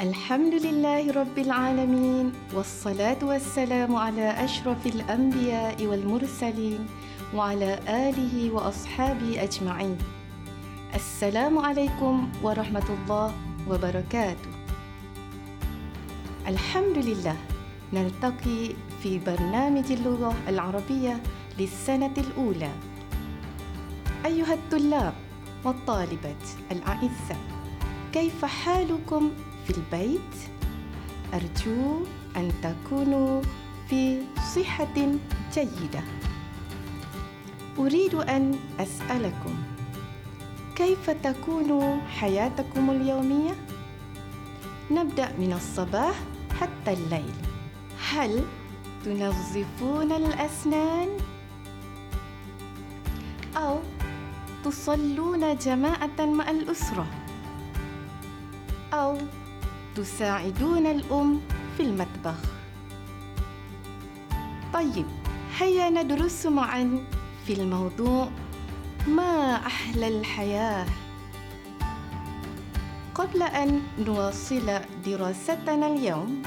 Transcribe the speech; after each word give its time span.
الحمد 0.00 0.54
لله 0.54 1.12
رب 1.12 1.38
العالمين 1.38 2.32
والصلاة 2.54 3.20
والسلام 3.22 3.96
على 3.96 4.44
أشرف 4.44 4.86
الأنبياء 4.86 5.86
والمرسلين 5.86 6.86
وعلى 7.34 7.80
آله 7.84 8.50
وأصحابه 8.50 9.42
أجمعين. 9.42 9.98
السلام 10.94 11.58
عليكم 11.58 12.32
ورحمة 12.42 12.88
الله 12.88 13.34
وبركاته. 13.68 14.50
الحمد 16.48 16.96
لله 16.98 17.36
نلتقي 17.92 18.72
في 19.02 19.18
برنامج 19.18 19.92
اللغة 19.92 20.34
العربية 20.48 21.20
للسنة 21.58 22.14
الأولى. 22.18 22.72
أيها 24.26 24.54
الطلاب 24.54 25.14
والطالبات 25.64 26.44
الأعزاء 26.72 27.40
كيف 28.12 28.44
حالكم؟ 28.44 29.30
في 29.70 29.78
البيت؟ 29.78 30.34
أرجو 31.34 32.04
أن 32.36 32.52
تكونوا 32.62 33.42
في 33.88 34.22
صحة 34.54 34.94
جيدة 35.54 36.02
أريد 37.78 38.14
أن 38.14 38.58
أسألكم 38.80 39.54
كيف 40.76 41.10
تكون 41.10 42.00
حياتكم 42.00 42.90
اليومية؟ 42.90 43.54
نبدأ 44.90 45.32
من 45.38 45.52
الصباح 45.52 46.14
حتى 46.60 46.92
الليل 46.92 47.34
هل 48.10 48.44
تنظفون 49.04 50.12
الأسنان؟ 50.12 51.08
أو 53.56 53.78
تصلون 54.64 55.56
جماعة 55.56 56.20
مع 56.20 56.50
الأسرة؟ 56.50 57.06
أو 58.92 59.18
تساعدون 59.96 60.86
الأم 60.86 61.40
في 61.76 61.82
المطبخ؟ 61.82 62.38
طيب 64.74 65.06
هيا 65.58 65.90
ندرس 65.90 66.46
معا 66.46 67.04
في 67.46 67.52
الموضوع 67.52 68.30
ما 69.08 69.54
أحلى 69.66 70.08
الحياة 70.08 70.86
قبل 73.14 73.42
أن 73.42 73.82
نواصل 73.98 74.80
دراستنا 75.06 75.86
اليوم 75.86 76.42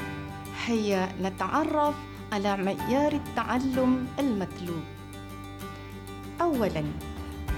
هيا 0.66 1.08
نتعرف 1.22 1.94
على 2.32 2.56
معيار 2.56 3.12
التعلم 3.12 4.06
المطلوب 4.18 4.82
أولاً 6.40 6.84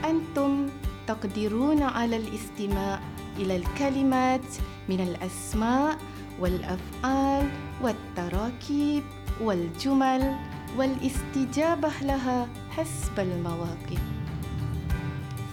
أنتم 0.04 0.68
تقدرون 1.06 1.82
على 1.82 2.16
الاستماع 2.16 3.00
إلى 3.38 3.56
الكلمات 3.56 4.46
من 4.88 5.00
الأسماء 5.00 5.98
والأفعال 6.40 7.48
والتراكيب 7.82 9.02
والجمل 9.40 10.36
والاستجابة 10.78 11.90
لها 12.02 12.48
حسب 12.70 13.20
المواقف. 13.20 14.00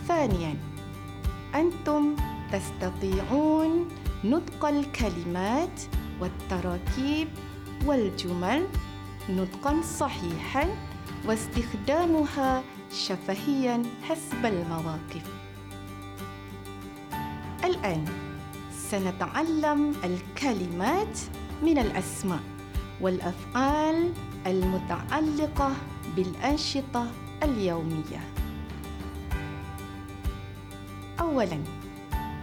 ثانياً 0.07 0.55
أنتم 1.55 2.15
تستطيعون 2.51 3.87
نطق 4.23 4.65
الكلمات 4.65 5.81
والتراكيب 6.21 7.27
والجمل 7.85 8.67
نطقا 9.29 9.81
صحيحا 9.81 10.69
واستخدامها 11.25 12.63
شفهيا 12.93 13.81
حسب 14.03 14.45
المواقف 14.45 15.42
الآن. 17.83 18.05
سنتعلم 18.71 19.95
الكلمات 20.03 21.19
من 21.63 21.77
الأسماء 21.77 22.39
والأفعال 23.01 24.13
المتعلقة 24.47 25.71
بالأنشطة 26.15 27.11
اليومية. 27.43 28.21
أولاً 31.19 31.59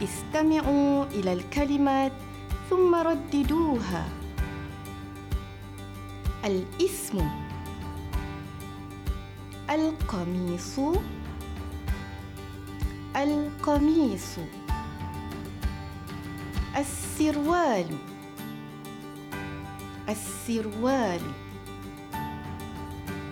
استمعوا 0.03 1.05
إلى 1.05 1.33
الكلمات 1.33 2.13
ثم 2.71 2.95
رددوها. 2.95 4.09
الاسم 6.45 7.29
القميص 9.71 10.79
القميص. 13.17 14.60
السروال. 16.77 17.87
السروال. 20.09 21.21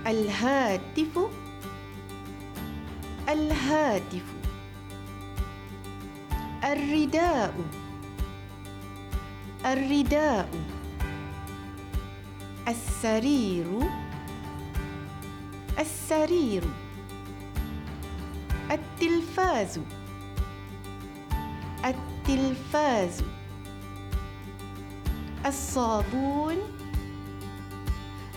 الهاتف. 0.07 1.19
الهاتف. 3.29 4.25
الرداء. 6.65 7.55
الرداء. 9.67 10.49
السرير. 12.69 13.67
السرير. 15.79 16.65
التلفاز. 18.71 19.81
التلفاز 22.29 23.23
الصابون. 25.47 26.57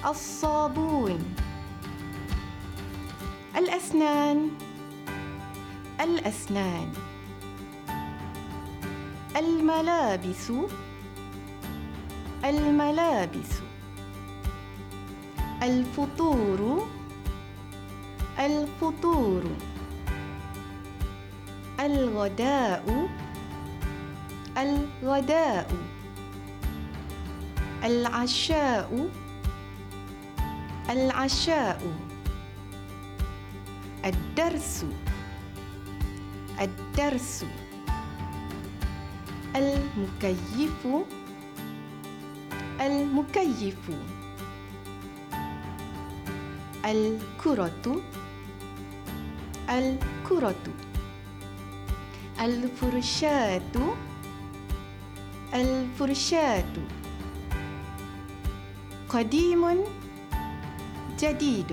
الصابون. 0.05 1.35
الأسنان. 3.57 4.49
الأسنان. 6.01 6.91
الملابس. 9.37 10.51
الملابس. 12.45 13.51
الفطور. 15.63 16.87
الفطور. 18.39 19.43
الغداء. 21.79 23.20
الغداء 24.57 25.67
العشاء. 27.83 29.09
العشاء. 30.89 31.81
الدرس. 34.05 34.85
الدرس. 36.61 37.45
المكيف. 39.55 40.87
المكيف. 42.81 43.89
الكرة. 46.85 48.01
الكرة. 49.69 50.63
الفرشاة. 52.41 53.61
الفرشاة 55.53 56.73
قديم 59.09 59.63
جديد 61.19 61.71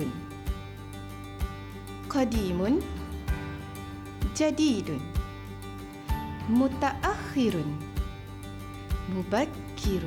قديم 2.11 2.81
جديد 4.37 4.89
متأخر 6.51 7.55
مبكر 9.17 10.05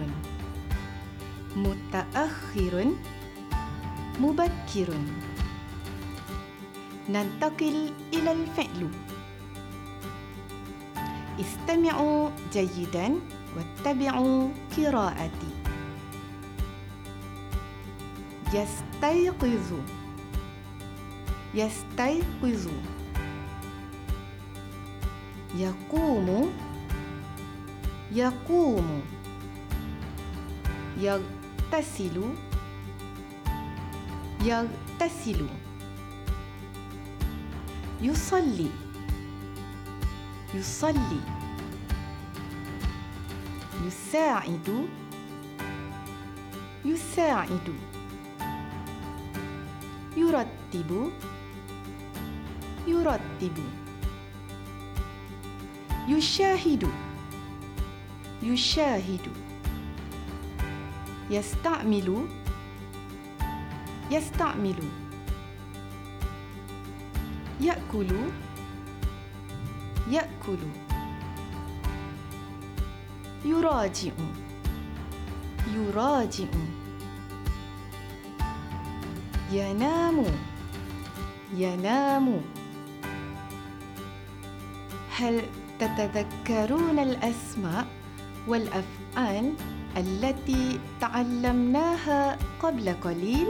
متأخر 1.55 2.75
مبكر 4.19 4.89
ننتقل 7.09 7.91
إلى 8.13 8.31
الفعل 8.31 8.89
استمعوا 11.39 12.29
جيدا 12.53 13.19
واتبعوا 13.85 14.49
قراءتي. 14.77 15.51
يستيقظ 18.53 19.73
يستيقظ 21.53 22.67
يقوم. 25.55 26.53
يقوم. 28.11 29.01
يغتسل. 30.97 32.21
يغتسل. 34.43 35.47
يصلي. 38.01 38.69
يصلي. 40.53 41.40
يساعد 43.87 44.87
يساعد 46.85 47.73
يرتب 50.17 51.11
يرتب 52.87 53.57
يشاهد 56.07 56.87
يشاهد 58.43 59.27
يستعمل 61.29 62.27
يستعمل 64.11 64.79
يأكل 67.61 68.07
يأكل 70.09 70.57
يراجع 73.45 74.11
يراجع 75.75 76.47
ينام 79.51 80.25
ينام 81.55 82.41
هل 85.17 85.41
تتذكرون 85.79 86.99
الأسماء 86.99 87.87
والأفعال 88.47 89.53
التي 89.97 90.79
تعلمناها 91.01 92.37
قبل 92.61 92.93
قليل؟ 93.03 93.47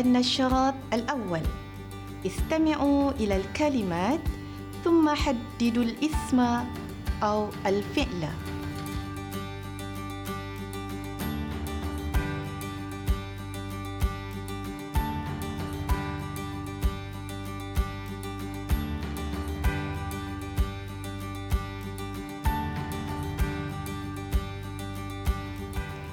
النشاط 0.00 0.74
الأول. 0.92 1.40
استمعوا 2.26 3.10
إلى 3.10 3.36
الكلمات 3.36 4.20
ثم 4.84 5.14
حددوا 5.14 5.82
الاسم 5.82 6.40
أو 7.22 7.48
الفعل. 7.66 8.28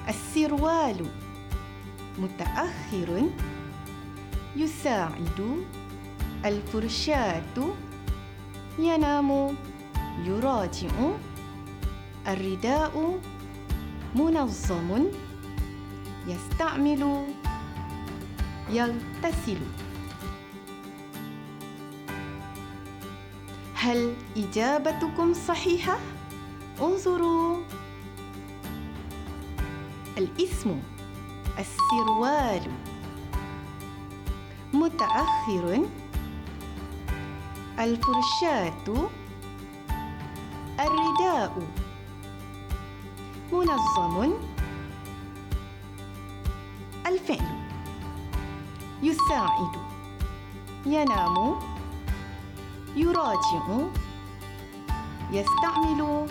السروال. 0.08 1.06
متأخر. 2.18 3.28
يساعد. 4.56 5.64
الفرشاة 6.44 7.74
ينام. 8.78 9.56
يراجع. 10.24 10.90
الرداء 12.28 13.20
منظم. 14.14 15.04
يستعمل. 16.26 17.24
يغتسل. 18.70 19.58
هل 23.74 24.14
إجابتكم 24.36 25.34
صحيحة؟ 25.34 25.98
انظروا. 26.80 27.56
الإسم. 30.18 30.80
السروال. 31.58 32.70
متأخر. 34.74 35.86
الفرشاة. 37.78 39.08
الرداء. 40.80 41.52
منظم. 43.52 44.32
الفعل. 47.06 47.58
يساعد. 49.02 49.72
ينام. 50.86 51.58
يراجع. 52.96 53.88
يستعمل. 55.32 56.26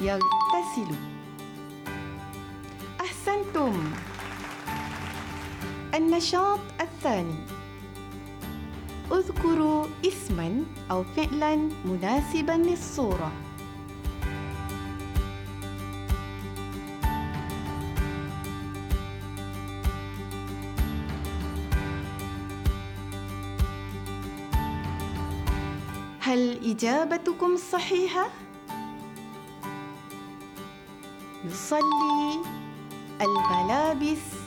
يغتسل. 0.00 0.94
أحسنتم. 3.00 4.11
النشاط 5.94 6.60
الثاني 6.80 7.34
اذكروا 9.12 9.86
اسما 10.06 10.64
أو 10.90 11.04
فعلا 11.04 11.56
مناسبا 11.84 12.52
للصورة 12.52 13.32
هل 26.20 26.70
إجابتكم 26.70 27.56
صحيحة؟ 27.56 28.30
يصلي 31.44 32.42
الملابس 33.20 34.41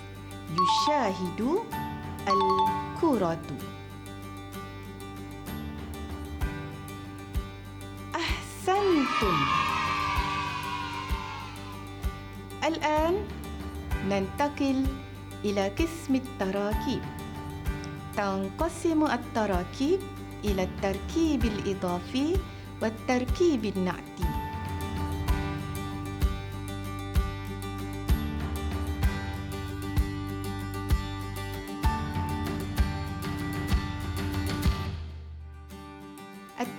يشاهد 0.55 1.41
الكرة. 2.27 3.47
أحسنتم. 8.15 9.37
الآن 12.63 13.15
ننتقل 14.09 14.85
إلى 15.45 15.67
قسم 15.67 16.15
التراكيب. 16.15 17.03
تنقسم 18.17 19.03
التراكيب 19.03 19.99
إلى 20.43 20.63
التركيب 20.63 21.45
الإضافي 21.45 22.37
والتركيب 22.81 23.65
النعتي. 23.65 24.34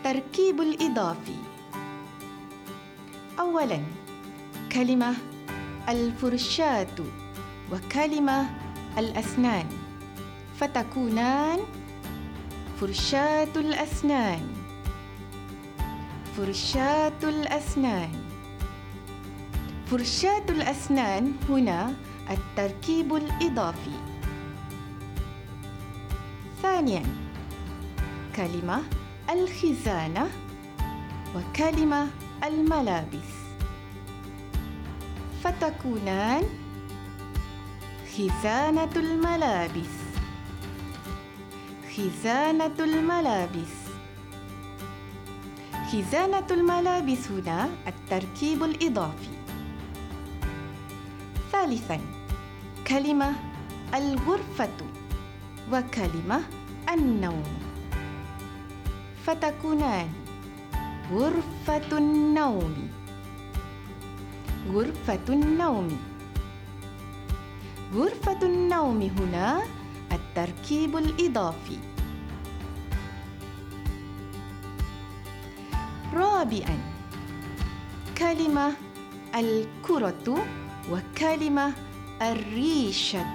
التركيب 0.06 0.60
الإضافي. 0.60 1.36
أولاً 3.38 3.80
كلمة 4.72 5.14
الفرشاة 5.88 6.96
وكلمة 7.72 8.46
الأسنان 8.98 9.66
فتكونان 10.60 11.58
فرشاة 12.80 13.54
الأسنان. 13.56 14.46
فرشاة 16.36 17.20
الأسنان. 17.22 18.12
فرشاة 19.90 20.46
الأسنان 20.48 21.32
هنا 21.48 21.94
التركيب 22.30 23.14
الإضافي. 23.14 23.96
ثانياً 26.62 27.02
كلمة 28.36 28.82
الخزانة 29.30 30.28
وكلمة 31.36 32.06
الملابس. 32.44 33.30
فتكونان 35.44 36.42
خزانة 38.16 38.92
الملابس. 38.96 39.94
خزانة 41.96 42.76
الملابس. 42.78 43.74
خزانة 45.92 46.46
الملابس 46.50 47.30
هنا 47.30 47.68
التركيب 47.86 48.62
الإضافي. 48.64 49.28
ثالثا 51.52 52.00
كلمة 52.86 53.32
الغرفة 53.94 54.76
وكلمة 55.72 56.40
النوم. 56.92 57.65
فتكونان 59.26 60.08
غرفة 61.12 61.98
النوم. 61.98 62.74
غرفة 64.72 65.26
النوم. 65.28 65.98
غرفة 67.94 68.42
النوم 68.42 69.02
هنا 69.02 69.62
التركيب 70.12 70.96
الإضافي. 70.96 71.78
رابعا 76.14 76.78
كلمة 78.18 78.72
الكرة 79.34 80.46
وكلمة 80.90 81.72
الريشة. 82.22 83.26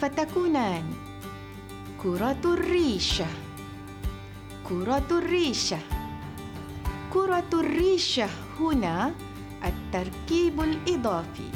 فتكونان 0.00 0.84
كرة 2.02 2.42
الريشة. 2.44 3.26
كرة 4.70 5.10
الريشة. 5.10 5.78
كرة 7.12 7.50
الريشة 7.54 8.28
هنا 8.60 9.14
التركيب 9.64 10.60
الإضافي. 10.60 11.50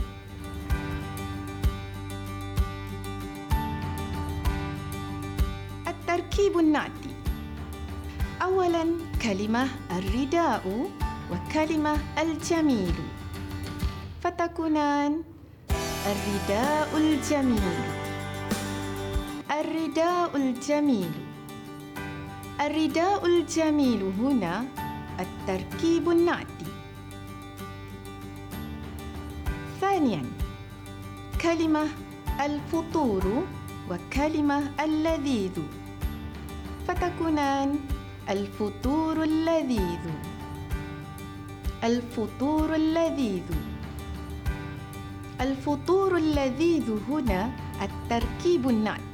التركيب 5.88 6.59
النعتي. 6.59 7.14
أولاً 8.42 8.85
كلمة 9.23 9.68
الرداء 9.90 10.90
وكلمة 11.30 11.99
الجميل. 12.18 12.94
فتكونان 14.23 15.23
الرداء 16.06 16.97
الجميل. 16.97 17.78
الرداء 19.50 20.37
الجميل. 20.37 21.23
الرداء 22.61 23.26
الجميل 23.26 24.02
هنا 24.18 24.64
التركيب 25.20 26.11
النعتي. 26.11 26.70
ثانيا 29.80 30.23
كلمة 31.42 31.87
الفطور 32.44 33.44
وكلمة 33.90 34.70
اللذيذ. 34.84 35.56
فتكونان 36.88 37.78
الفطور 38.30 39.23
اللذيذ. 39.23 40.04
الفطور 41.84 42.75
اللذيذ. 42.75 43.49
الفطور 45.40 46.16
اللذيذ 46.16 46.90
هنا 47.08 47.50
التركيب 47.82 48.68
النعتي. 48.68 49.13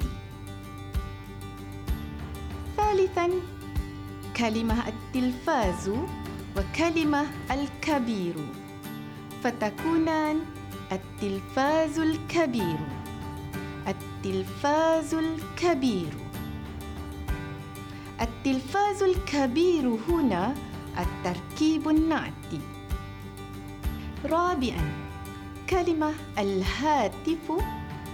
ثالثا 3.14 3.30
كلمة 4.36 4.88
التلفاز 4.88 5.90
وكلمة 6.56 7.26
الكبير 7.50 8.34
فتكونان 9.44 10.40
التلفاز 10.92 11.98
الكبير. 11.98 12.78
التلفاز 13.88 15.14
الكبير. 15.14 16.12
التلفاز 18.20 19.02
الكبير 19.02 19.98
هنا 20.08 20.54
التركيب 20.98 21.88
النعتي. 21.88 22.60
رابعا 24.24 24.92
كلمة 25.70 26.12
الهاتف 26.38 27.52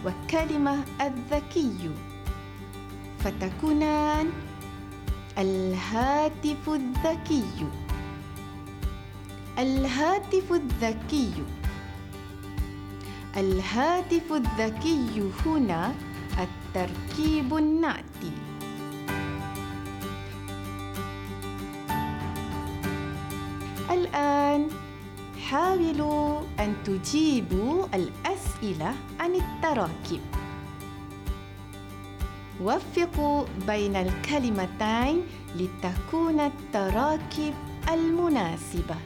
وكلمة 0.04 0.84
الذكي 1.00 1.90
فتكونان 3.18 4.30
الهاتف 5.38 6.68
الذكي. 6.68 7.66
الهاتف 9.58 10.52
الذكي. 10.52 11.32
الهاتف 13.36 14.32
الذكي 14.32 15.30
هنا 15.46 15.94
التركيب 16.38 17.56
النعتي 17.56 18.32
الآن 23.90 24.68
حاولوا 25.50 26.40
أن 26.60 26.74
تجيبوا 26.84 27.86
الأسئلة 27.94 28.94
عن 29.20 29.34
التراكيب. 29.34 30.35
وفقوا 32.62 33.44
بين 33.66 33.96
الكلمتين 33.96 35.22
لتكون 35.56 36.40
التراكيب 36.40 37.54
المناسبة 37.92 38.96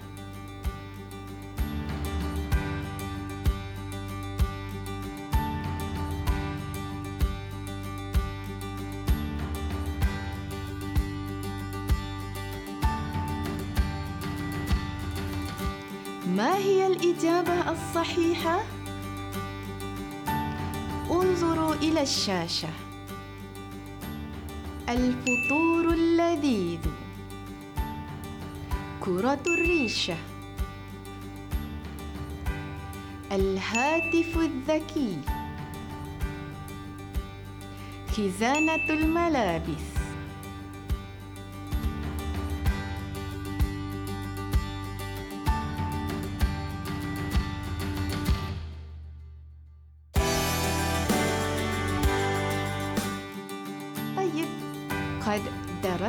ما 16.26 16.56
هي 16.56 16.86
الإجابة 16.86 17.70
الصحيحة؟ 17.72 18.60
انظروا 21.10 21.74
إلى 21.74 22.02
الشاشة 22.02 22.68
الفطور 24.90 25.92
اللذيذ. 25.92 26.80
كرة 29.00 29.42
الريشة. 29.46 30.16
الهاتف 33.32 34.36
الذكي. 34.36 35.18
خزانة 38.10 38.88
الملابس. 38.90 39.89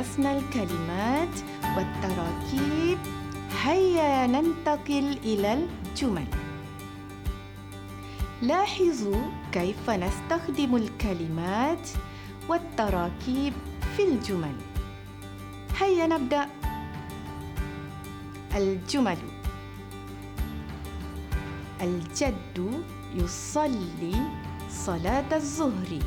درسنا 0.02 0.38
الكلمات 0.38 1.34
والتراكيب. 1.76 2.98
هيا 3.62 4.26
ننتقل 4.26 5.18
إلى 5.24 5.52
الجمل. 5.52 6.26
لاحظوا 8.42 9.22
كيف 9.52 9.90
نستخدم 9.90 10.76
الكلمات 10.76 11.88
والتراكيب 12.48 13.52
في 13.96 14.02
الجمل. 14.02 14.56
هيا 15.80 16.06
نبدأ. 16.06 16.46
الجمل. 18.56 19.18
الجد 21.82 22.82
يصلي 23.14 24.14
صلاة 24.70 25.36
الظهر. 25.36 25.98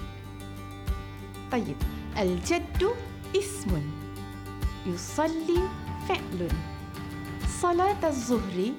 طيب 1.51 1.77
الجد 2.19 2.89
اسم 3.35 3.81
يصلي 4.85 5.59
فعل. 6.07 6.49
صلاة 7.61 8.07
الظهر 8.07 8.71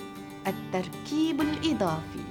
التركيب 0.47 1.41
الإضافي. 1.41 2.25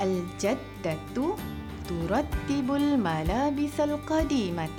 الجدة 0.00 0.98
ترتب 1.88 2.72
الملابس 2.72 3.80
القديمة. 3.80 4.78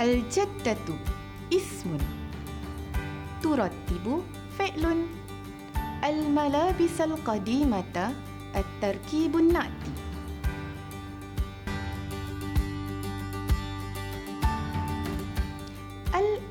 الجدة 0.00 0.86
اسم 1.52 1.98
ترتب 3.42 4.22
فعل. 4.58 5.06
الملابس 6.04 7.00
القديمة 7.00 8.14
التركيب 8.56 9.36
النعتي 9.36 9.92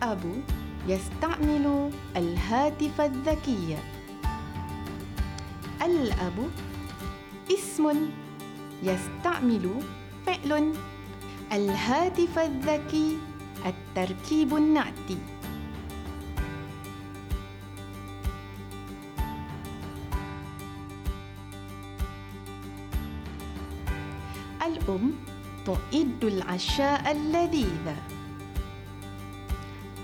الأب 0.09 0.41
يستعمل 0.87 1.91
الهاتف 2.17 3.01
الذكي. 3.01 3.77
الأب 5.81 6.49
اسم 7.53 8.09
يستعمل 8.83 9.65
فعل. 10.25 10.73
الهاتف 11.53 12.39
الذكي 12.39 13.17
التركيب 13.65 14.55
النعتي. 14.55 15.17
الأم 24.65 25.13
تعد 25.65 26.23
العشاء 26.23 27.11
اللذيذ. 27.11 28.18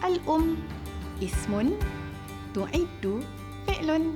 الأم. 0.06 0.56
اسم 1.24 1.72
تعد 2.56 3.24
فعل. 3.68 4.14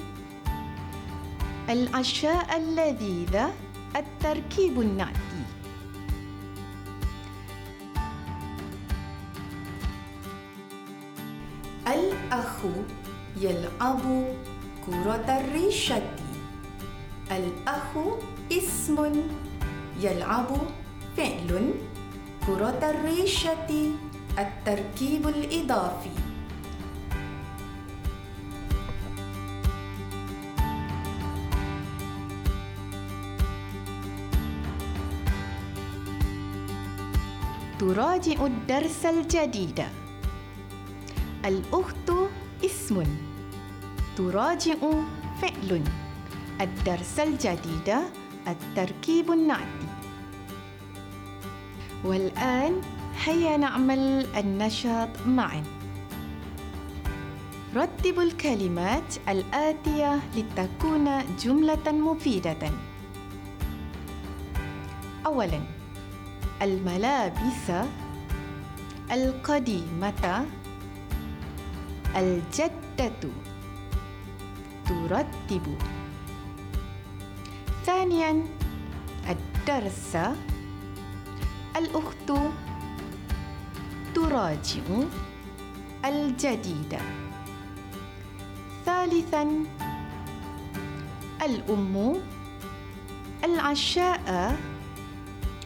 العشاء 1.69 2.57
اللذيذ 2.57 3.35
التركيب 3.95 4.81
النعتي 4.81 5.41
الأخ 11.87 12.57
يلعب 13.41 14.03
كرة 14.85 15.27
الريشة 15.41 16.01
الأخ 17.31 17.91
اسم 18.51 18.97
يلعب 20.01 20.49
فعل. 21.17 21.73
كرة 22.47 22.81
الريشة 22.83 23.69
التركيب 24.39 25.27
الإضافي. 25.27 26.09
تراجع 37.79 38.45
الدرس 38.45 39.05
الجديد. 39.05 39.83
الأخت 41.45 42.11
اسم. 42.65 43.03
تراجع 44.17 44.75
فعل. 45.41 45.83
الدرس 46.61 47.19
الجديد 47.19 47.95
التركيب 48.47 49.31
النعتي 49.31 49.87
والآن 52.03 52.81
هيا 53.25 53.57
نعمل 53.57 54.25
النشاط 54.37 55.09
معا. 55.27 55.63
رتب 57.75 58.19
الكلمات 58.19 59.17
الآتية 59.29 60.19
لتكون 60.35 61.35
جملة 61.39 61.91
مفيدة. 61.91 62.71
أولاً 65.25 65.61
الملابس 66.61 67.71
القديمة 69.11 70.45
الجدة. 72.15 73.11
ترتب. 74.87 75.77
ثانيا 77.85 78.45
الدرس 79.29 80.17
الأخت. 81.77 82.31
تراجع 84.19 84.83
الجديد. 86.05 86.93
ثالثا 88.85 89.43
الأم 91.45 92.15
العشاء 93.43 94.57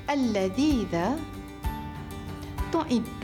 اللذيذ 0.10 0.94
تعد. 2.72 3.24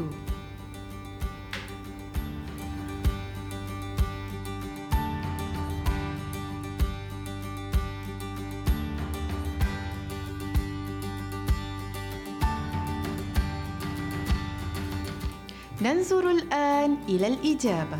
ننظر 15.89 16.31
الآن 16.31 16.98
إلى 17.10 17.27
الإجابة. 17.27 18.00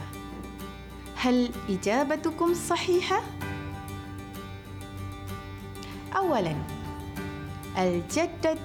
هل 1.16 1.50
إجابتكم 1.70 2.54
صحيحة؟ 2.54 3.22
أولاً 6.16 6.56
الجدة 7.78 8.58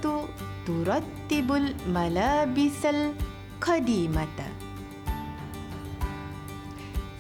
ترتب 0.67 1.53
الملابس 1.53 2.87
القديمة. 2.87 4.37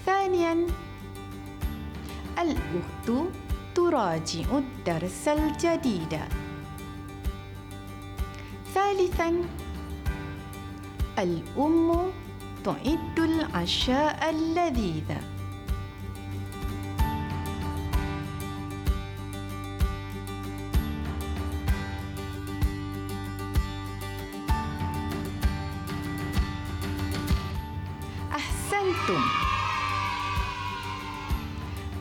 ثانياً 0.06 0.66
الأخت 2.38 3.28
تراجع 3.74 4.58
الدرس 4.58 5.28
الجديد. 5.28 6.18
ثالثاً 8.74 9.63
الأم 11.18 12.10
تعد 12.64 13.18
العشاء 13.18 14.30
اللذيذ. 14.30 15.10
أحسنتم. 28.32 29.22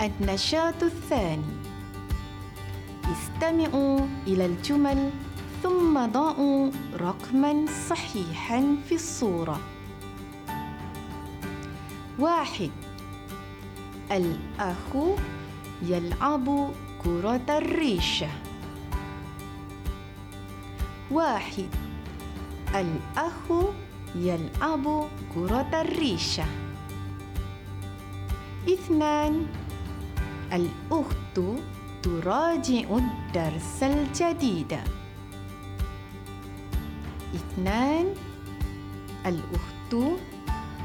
النشاط 0.02 0.84
الثاني. 0.84 1.44
استمعوا 3.04 4.00
إلى 4.28 4.46
الجمل 4.46 5.12
ثم 5.64 6.06
ضعوا 6.06 6.72
رقما 7.00 7.66
صحيحا 7.90 8.76
في 8.90 8.96
الصورة. 8.96 9.60
واحد. 12.20 12.72
الأخ 14.12 14.96
يلعب 15.82 16.72
كرة 17.04 17.58
الريشة. 17.58 18.28
واحد. 21.12 21.70
الأخ 22.76 23.66
يلعب 24.16 25.08
كرة 25.36 25.82
الريشة. 25.82 26.46
اثنان. 28.70 29.46
الأخت 30.54 31.40
تراجع 32.04 32.98
الدرس 32.98 33.84
الجديد. 33.84 35.03
اثنان 37.36 38.14
الأخت 39.26 40.20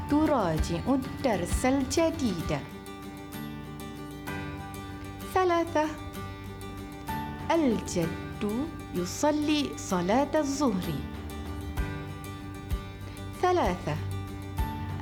تراجع 0.09 0.79
الدرس 0.87 1.65
الجديد. 1.65 2.59
ثلاثة 5.33 5.85
الجد 7.51 8.67
يصلي 8.95 9.69
صلاة 9.77 10.33
الظهر. 10.35 10.93
ثلاثة 13.41 13.95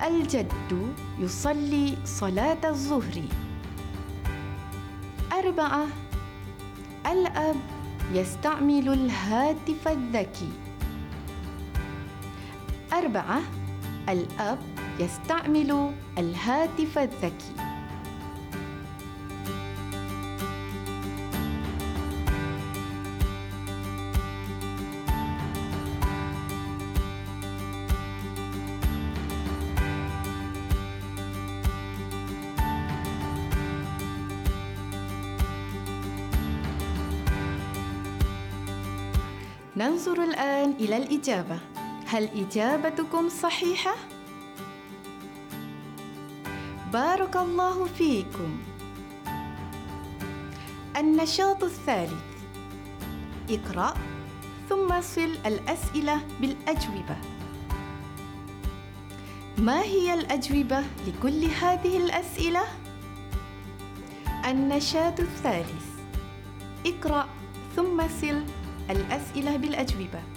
الجد 0.07 0.93
يصلي 1.19 1.97
صلاة 2.05 2.69
الظهر. 2.69 3.23
أربعة 5.31 5.86
الأب 7.12 7.55
يستعمل 8.13 8.89
الهاتف 8.89 9.88
الذكي. 9.88 10.66
أربعة 12.93 13.41
الأب 14.10 14.60
يستعمل 15.00 15.91
الهاتف 16.17 16.97
الذكي. 16.97 17.54
ننظر 39.78 40.23
الآن 40.23 40.71
إلى 40.80 40.97
الإجابة. 40.97 41.60
هل 42.08 42.30
إجابتكم 42.36 43.30
صحيحة؟ 43.30 43.96
بارك 46.93 47.38
الله 47.38 47.86
فيكم. 47.86 48.58
النشاط 50.98 51.63
الثالث. 51.63 52.24
اقرأ 53.50 53.93
ثم 54.70 55.02
صل 55.02 55.36
الأسئلة 55.46 56.22
بالأجوبة. 56.41 57.17
ما 59.58 59.82
هي 59.82 60.13
الأجوبة 60.13 60.84
لكل 61.08 61.46
هذه 61.46 61.98
الأسئلة؟ 61.98 62.63
النشاط 64.46 65.20
الثالث. 65.20 65.86
اقرأ 66.86 67.28
ثم 67.76 68.08
صل 68.22 68.43
الأسئلة 68.89 69.58
بالأجوبة. 69.58 70.37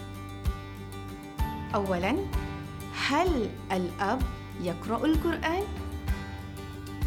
أولاً 1.75 2.17
هل 3.09 3.51
الأب 3.73 4.23
يقرأ 4.61 5.07
القرآن؟ 5.07 5.63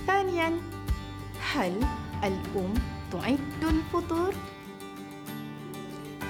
ثانياً 0.08 0.60
هل 1.54 1.86
الأم 2.24 2.74
تعد 3.12 3.64
الفطور؟ 3.64 4.34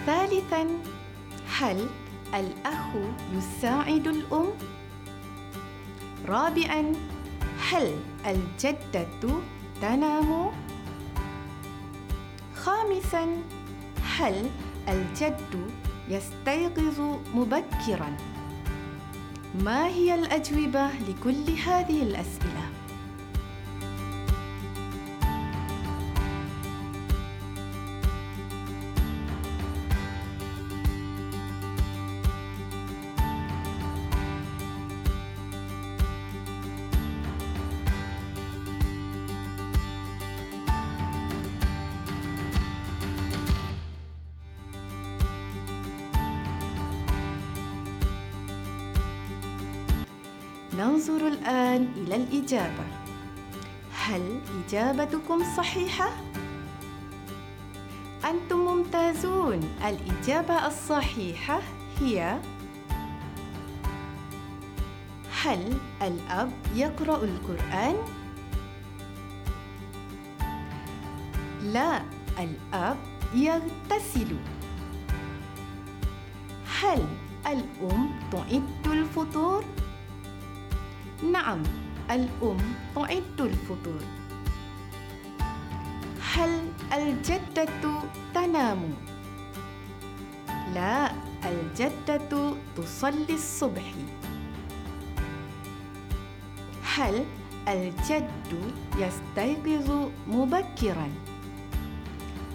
ثالثاً 0.06 0.68
هل 1.60 1.90
الأخ 2.34 2.86
يساعد 3.34 4.08
الأم؟ 4.08 4.50
رابعاً 6.28 6.92
هل 7.72 7.96
الجدة 8.26 9.08
تنام؟ 9.82 10.52
خامسا 12.56 13.28
هل 14.18 14.50
الجد 14.88 15.83
يستيقظ 16.14 17.02
مبكرا؟ 17.36 18.18
ما 19.56 19.88
هي 19.88 20.16
الأجوبة 20.16 20.88
لكل 20.88 21.52
هذه 21.66 22.04
الأسئلة؟ 22.04 22.70
ننظر 51.04 51.28
الآن 51.28 51.88
إلى 51.96 52.16
الإجابة 52.16 52.84
هل 53.94 54.40
إجابتكم 54.68 55.44
صحيحة؟ 55.58 56.10
أنتم 58.30 58.58
ممتازون 58.58 59.60
الإجابة 59.88 60.68
الصحيحة 60.68 61.62
هي 62.00 62.40
هل 65.44 65.78
الأب 66.02 66.52
يقرأ 66.76 67.24
القرآن؟ 67.24 67.96
لا 71.62 72.02
الأب 72.40 72.98
يغتسل 73.36 74.36
هل 76.82 77.08
الأم 77.48 78.10
تعد 78.32 78.88
الفطور؟ 78.88 79.64
نعم 81.32 81.64
الأم 82.12 82.58
تعد 82.96 83.40
الفطور 83.40 84.02
هل 86.34 86.68
الجدة 86.94 87.68
تنام؟ 88.36 88.94
لا 90.74 91.12
الجدة 91.46 92.54
تصلي 92.78 93.34
الصبح 93.34 93.94
هل 96.96 97.26
الجد 97.68 98.74
يستيقظ 98.98 100.10
مبكرا؟ 100.28 101.10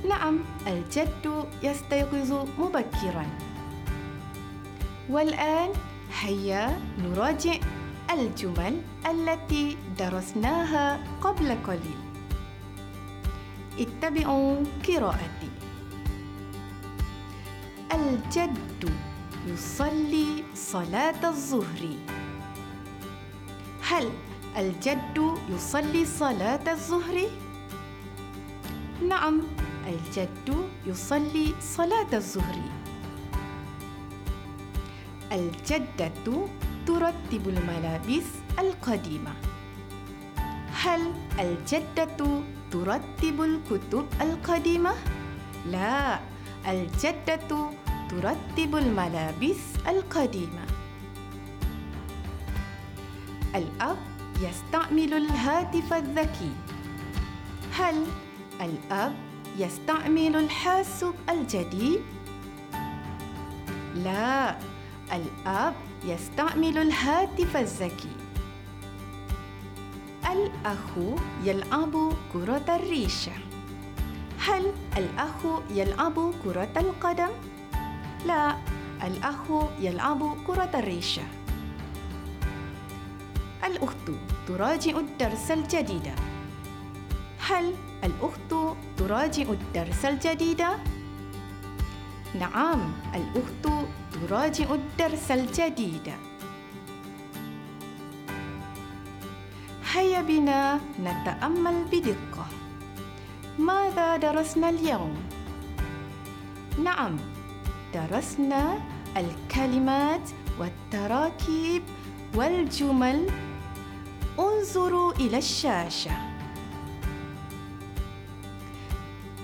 نعم 0.08 0.38
الجد 0.66 1.44
يستيقظ 1.62 2.48
مبكرا 2.58 3.26
والآن 5.08 5.70
هيا 6.20 6.80
نراجع 6.98 7.54
الجمل 8.10 8.82
التي 9.06 9.76
درسناها 9.98 11.04
قبل 11.20 11.58
قليل. 11.66 12.00
اتبعوا 13.78 14.64
قراءتي. 14.88 15.50
الجد 17.94 18.92
يصلي 19.46 20.44
صلاة 20.54 21.28
الظهر. 21.28 21.82
هل 23.82 24.10
الجد 24.56 25.18
يصلي 25.48 26.04
صلاة 26.04 26.72
الظهر؟ 26.72 27.30
نعم 29.08 29.42
الجد 29.86 30.68
يصلي 30.86 31.54
صلاة 31.60 32.12
الظهر. 32.12 32.58
الجدة 35.32 36.48
ترتب 36.88 37.48
الملابس 37.48 38.24
القديمة 38.58 39.32
هل 40.72 41.00
الجدة 41.38 42.16
ترتب 42.70 43.40
الكتب 43.42 44.06
القديمة؟ 44.20 44.92
لا 45.66 46.18
الجدة 46.68 47.40
ترتب 48.10 48.76
الملابس 48.76 49.60
القديمة 49.88 50.64
الأب 53.54 53.98
يستعمل 54.40 55.14
الهاتف 55.14 55.92
الذكي 55.92 56.52
هل 57.72 58.06
الأب 58.60 59.14
يستعمل 59.58 60.36
الحاسوب 60.36 61.14
الجديد؟ 61.30 62.00
لا 63.94 64.56
الأب 65.12 65.87
يستعمل 66.04 66.78
الهاتف 66.78 67.56
الذكي 67.56 68.16
الأخ 70.32 71.18
يلعب 71.44 72.12
كرة 72.32 72.64
الريشة 72.68 73.32
هل 74.38 74.72
الأخ 74.96 75.46
يلعب 75.70 76.34
كرة 76.44 76.72
القدم؟ 76.76 77.28
لا 78.26 78.56
الأخ 79.04 79.70
يلعب 79.80 80.36
كرة 80.46 80.70
الريشة 80.74 81.22
الأخت 83.64 84.10
تراجع 84.48 84.98
الدرس 84.98 85.50
الجديد 85.50 86.12
هل 87.38 87.74
الأخت 88.04 88.76
تراجع 88.96 89.42
الدرس 89.42 90.04
الجديد؟ 90.04 90.64
نعم 92.34 92.92
الأخت 93.14 93.88
تراجع 94.12 94.74
الدرس 94.74 95.30
الجديد. 95.30 96.12
هيا 99.92 100.22
بنا 100.22 100.80
نتأمل 101.00 101.84
بدقة. 101.92 102.46
ماذا 103.58 104.16
درسنا 104.16 104.68
اليوم؟ 104.68 105.14
نعم 106.84 107.16
درسنا 107.94 108.78
الكلمات 109.16 110.30
والتراكيب 110.58 111.82
والجمل. 112.34 113.30
انظروا 114.38 115.12
إلى 115.12 115.38
الشاشة. 115.38 116.12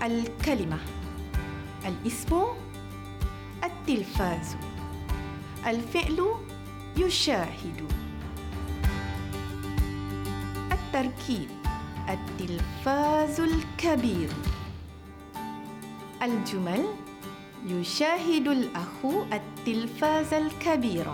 الكلمة. 0.03 0.79
الاسم 1.87 2.45
التلفاز 3.89 4.57
الفعل 5.67 6.35
يشاهد. 6.97 7.93
التركيب 10.73 11.49
التلفاز 12.09 13.41
الكبير. 13.41 14.29
الجمل 16.23 16.85
يشاهد 17.67 18.49
الأخ 18.49 19.05
التلفاز 19.33 20.35
الكبير. 20.35 21.07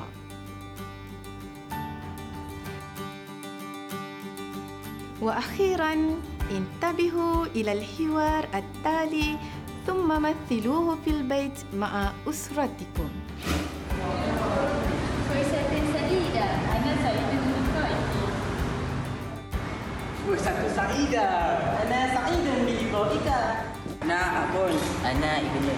وأخيرا 5.20 5.92
انتبهوا 6.50 7.46
إلى 7.46 7.72
الحوار 7.72 8.48
التالي 8.54 9.38
ثم 9.86 10.22
مثلوه 10.22 10.98
في 11.04 11.10
البيت 11.10 11.58
مع 11.74 12.12
أسرتكم. 12.28 13.10
فرصة 15.28 15.70
سعيدة. 15.92 16.44
أنا 16.76 16.92
سعيد 17.02 17.30
بلقائك. 17.44 18.12
فرصة 20.26 20.76
سعيدة 20.76 21.22
أنا 21.82 22.14
سعيد 22.14 22.46
بلقائك 22.66 23.28
أنا 24.02 24.44
أكون 24.44 24.76
أنا 25.04 25.38
ابن 25.38 25.68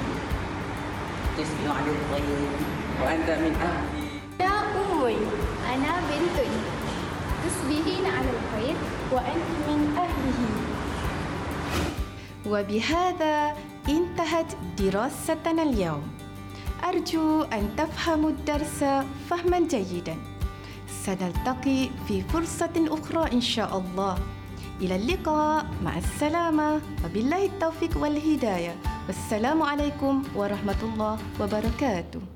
تسمع 1.38 1.74
عن 1.74 1.86
الخير 1.88 2.48
وأنت 3.02 3.30
من 3.30 3.54
أهلي. 3.62 4.02
أنا 4.40 4.60
أمي 4.92 5.16
أنا 5.74 5.92
بنت 6.08 6.38
تصبحين 7.44 8.06
على 8.06 8.30
الخير 8.30 8.76
وأنت 9.12 9.50
من 9.68 9.96
أهله. 9.98 10.40
وبهذا 12.46 13.56
انتهت 13.88 14.46
دراستنا 14.78 15.62
اليوم. 15.62 16.02
أرجو 16.84 17.42
أن 17.42 17.76
تفهموا 17.76 18.30
الدرس 18.30 18.84
فهما 19.30 19.60
جيدا. 19.60 20.16
سنلتقي 21.04 21.88
في 22.08 22.22
فرصة 22.22 22.72
أخرى 22.76 23.32
إن 23.32 23.40
شاء 23.40 23.78
الله. 23.78 24.18
إلى 24.80 24.96
اللقاء. 24.96 25.66
مع 25.84 25.98
السلامة. 25.98 26.80
وبالله 27.04 27.46
التوفيق 27.46 27.98
والهداية. 27.98 28.76
والسلام 29.06 29.62
عليكم 29.62 30.22
ورحمة 30.36 30.82
الله 30.82 31.18
وبركاته. 31.40 32.31